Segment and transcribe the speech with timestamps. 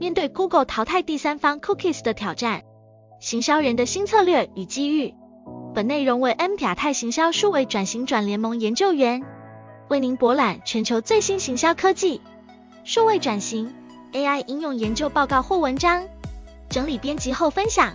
[0.00, 2.62] 面对 Google 淘汰第三方 Cookies 的挑战，
[3.20, 5.14] 行销人的新策略与机遇。
[5.74, 9.22] 本内容为 M 亚太行销数位转型转联盟研究员
[9.88, 12.20] 为您博览全球最新行销科技、
[12.84, 13.72] 数位转型、
[14.12, 16.06] AI 应用研究报告或文章，
[16.68, 17.94] 整理编辑后分享。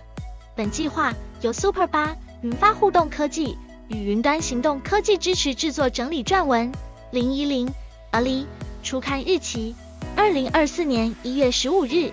[0.56, 3.58] 本计划由 Super 八云发互动科技
[3.88, 6.72] 与云端行动科技支持制作整理撰文。
[7.10, 7.68] 零一零
[8.12, 8.46] Ali
[8.82, 9.74] 初刊日期。
[10.16, 12.10] 二零二四年一月十五日，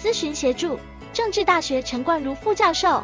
[0.00, 0.78] 咨询协助
[1.12, 3.02] 政治大学陈冠如副教授，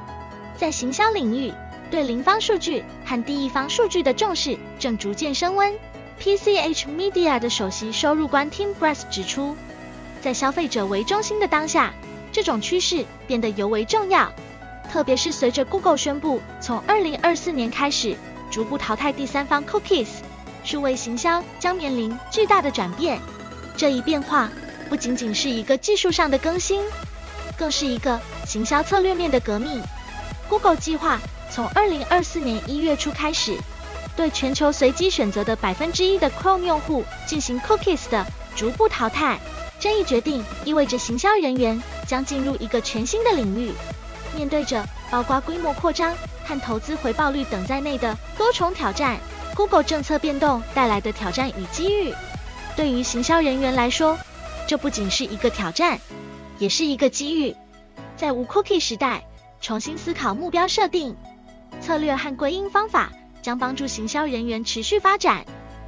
[0.56, 1.52] 在行销领域
[1.90, 5.72] 对零方数据和第一方数据的重视正逐渐升温。
[6.20, 9.56] PCH Media 的首席收入官 Tim Brass 指出，
[10.20, 11.92] 在消费者为中心的当下，
[12.32, 14.32] 这种趋势变得尤为重要，
[14.90, 18.16] 特别是随着 Google 宣布从二零二四年开始
[18.50, 20.08] 逐步淘汰第三方 Cookies，
[20.64, 23.20] 数位行销将面临巨大的转变。
[23.76, 24.50] 这一变化
[24.88, 26.82] 不仅仅是一个技术上的更新，
[27.56, 29.82] 更是一个行销策略面的革命。
[30.48, 33.56] Google 计划从二零二四年一月初开始，
[34.14, 39.38] 对全球随机选择的百分之一的 Chrome 用户进行 Cookies 的逐步淘汰。
[39.80, 43.72] 这一决定意味着行销人员将进入一个全新的领域，
[44.36, 49.18] 面对着包括规模扩张和投资回报率等在内的多重挑战。
[49.54, 52.14] Google 政策变动带来的挑战与机遇。
[52.76, 54.18] 对于行销人员来说，
[54.66, 55.98] 这不仅是一个挑战，
[56.58, 57.54] 也是一个机遇。
[58.16, 59.24] 在无 cookie 时代，
[59.60, 61.16] 重新思考目标设定、
[61.80, 65.44] 策略和归因方法，将帮助行销人员持续发展。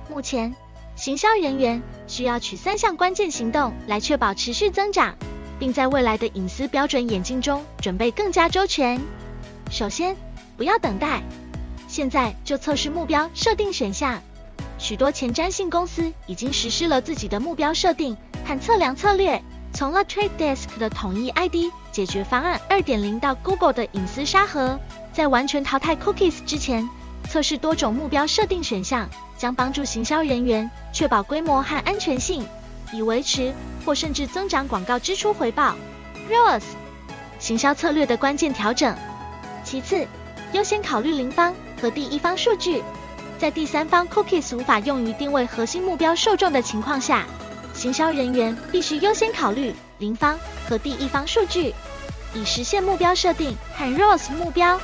[0.09, 0.55] 目前，
[0.95, 5.17] 行销人员需要取三项关键行动来确保持续增长，
[5.59, 9.01] 并在未来的隐私标准演进中准备更加周全。
[9.71, 10.17] 首先，
[10.57, 11.23] 不要等待，
[11.89, 14.23] 现在就测试目标设定选项。
[14.79, 24.79] 许多前瞻性公司已经实施了自己的目标设定和测量策略，从了 Trade Desk 的统一 ID 解决方案2.0到 Google 的隐私沙盒，
[25.13, 26.89] 在完全淘汰 Cookies 之前，
[27.29, 32.47] 测试多种目标设定选项，将帮助行销人员确保规模和安全性，
[32.93, 33.53] 以维持
[33.85, 35.75] 或甚至增长广告支出回报。
[36.31, 36.63] ROAS
[37.39, 38.95] 行销策略的关键调整。
[39.65, 40.07] 其次，
[40.53, 42.85] 优先考虑零方和第一方数据。
[43.39, 47.27] 在第三方 cookies 无法用于定位核心目标受众的情况下，
[47.75, 51.75] 行销人员必须优先考虑零方和第一方数据，
[52.35, 54.81] 以实现目标设定和 ROAS 目标，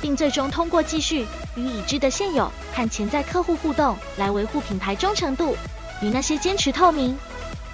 [0.00, 1.24] 并最终通过继续
[1.54, 5.56] 与已知的现有和潜在客户互动来维护品牌忠诚度。
[6.02, 7.16] 与那些坚持透明、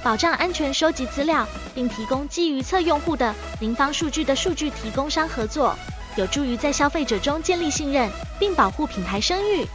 [0.03, 5.75] 保障安全收集资料并提供基于测用户的零方数据的数据提供商合作，
[6.17, 9.67] 有助于在消费者中建立信任并保护品牌声誉。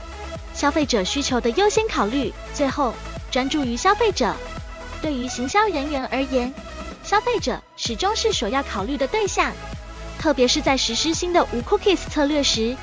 [0.53, 2.93] 消费者需求的优先考虑，最后
[3.31, 4.33] 专注于消费者。
[5.01, 6.53] 对于行销人员而言，
[7.03, 9.51] 消费者始终是首要考虑的对象，
[10.17, 12.77] 特别是在实施新的无 cookies 策略时，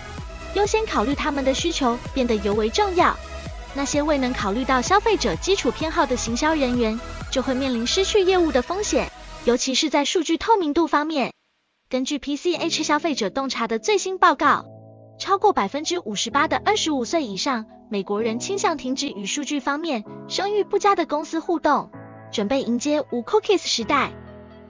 [0.54, 3.16] 优先考虑他们的需求变得尤为重要。
[3.72, 6.98] 那些未能考虑到消费者基础偏好的行销人员，
[7.30, 9.10] 就会面临失去业务的风险，
[9.44, 11.32] 尤其是在数据透明度方面。
[11.88, 14.64] 根据 PCH 消费者洞察的最新报告。
[15.20, 21.90] 超过百分之五十八的二十五岁以上美国人倾向停止与数据方面声誉不佳的公司互动，
[22.32, 24.12] 准备迎接无 cookies 时代。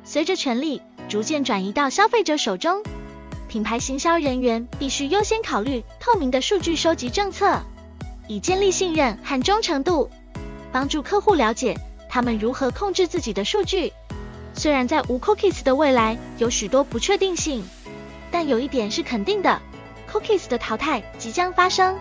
[0.02, 2.82] 随着权力逐渐转移到消费者手中，
[3.46, 7.62] 品牌行销人员必须优先考虑透明的数据收集政策，
[8.26, 10.10] 以建立信任和忠诚度，
[10.72, 11.78] 帮助客户了解
[12.08, 13.92] 他们如何控制自己的数据。
[14.54, 17.64] 虽然在无 cookies 的未来有许多不确定性，
[18.32, 19.62] 但有一点是肯定的。
[20.12, 21.97] Cookies 的淘汰即将发生，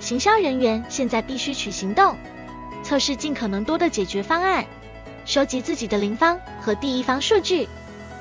[0.00, 2.16] 行销人员现在必须取行动，
[2.82, 4.66] 测试尽可能多的解决方案，
[5.24, 7.68] 收集自己的零方和第一方数据，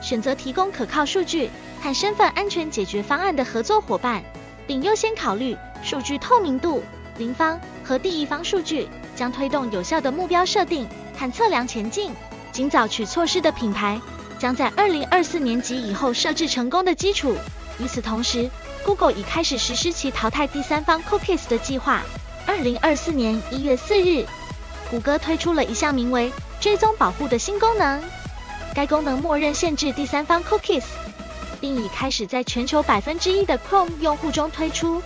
[0.01, 1.49] 选择提供可靠数据
[1.81, 4.23] 和身份安全解决方案的合作伙伴，
[4.67, 6.83] 并优先考虑数据透明度。
[7.17, 10.87] 零方和第一方数据将推动有效的目标设定
[11.17, 12.11] 和测量前进。
[12.51, 13.99] 尽早取措施的品牌
[14.39, 17.35] 将在二零二四年及以后设置成功的基础。
[17.79, 18.49] 与此同时
[18.83, 22.01] ，Google 已开始实施其淘汰第三方 Cookies 的计划。
[22.47, 24.25] 二零二四年一月四日，
[24.89, 26.31] 谷歌推出了一项名为
[26.61, 28.03] “追踪保护”的新功能。
[28.73, 30.83] 该功能默认限制第三方 Cookies，
[31.59, 35.01] 并已开始在全球百分之一的 Chrome 用户中推出。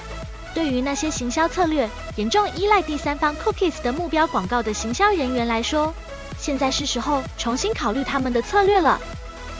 [0.53, 5.93] 对于那些行销策略严重依赖第三方 Cookies 的目标广告的行销人员来说，
[6.37, 8.99] 现在是时候重新考虑他们的策略了。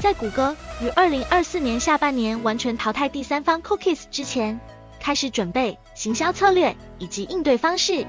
[0.01, 4.57] 在谷歌于二零二四年下半年完全淘汰第三方 cookies 之前，
[4.97, 8.07] 开始准备行销策略以及应对方式。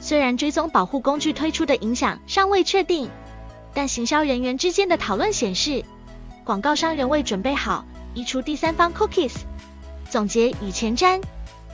[0.00, 3.08] 虽然追踪保护工具推出的影响尚未确定，
[3.72, 5.84] 但行销人员之间的讨论显示，
[6.42, 9.34] 广告商仍未准备好移除第三方 cookies。
[10.08, 11.22] 总结与前瞻。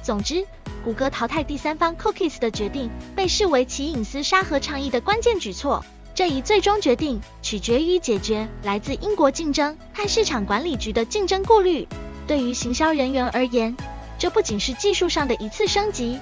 [0.03, 0.47] 总之，
[0.85, 5.83] 谷歌淘汰第三方 cookies 的决定被视为其隐私沙盒倡议的关键举措。
[6.15, 11.87] 这一最终决定取决于解决来自英国竞争和市场管理局的竞争顾虑。
[12.27, 13.77] 对于行销人员而言，
[14.19, 16.19] 这不仅是技术上的一次升级，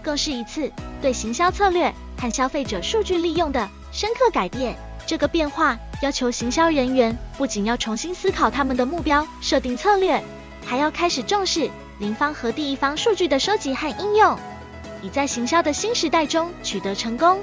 [0.00, 0.70] 更是一次
[1.02, 4.76] 对行销策略和消费者数据利用的深刻改变。
[5.08, 10.22] 这个变化要求行销人员不仅要重新思考他们的目标设定策略，
[10.64, 11.68] 还要开始重视。
[11.98, 14.38] 零方和第一方数据的收集和应用，
[15.02, 17.40] 以在行销的新时代中取得成功。